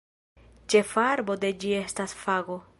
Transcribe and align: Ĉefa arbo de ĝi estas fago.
Ĉefa 0.73 1.03
arbo 1.11 1.37
de 1.45 1.53
ĝi 1.65 1.77
estas 1.83 2.19
fago. 2.27 2.61